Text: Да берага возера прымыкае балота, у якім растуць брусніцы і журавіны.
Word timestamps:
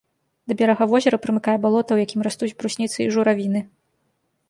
Да 0.51 0.55
берага 0.61 0.87
возера 0.93 1.19
прымыкае 1.27 1.55
балота, 1.67 1.91
у 1.99 2.03
якім 2.05 2.25
растуць 2.29 2.53
брусніцы 2.59 2.99
і 3.07 3.11
журавіны. 3.19 3.67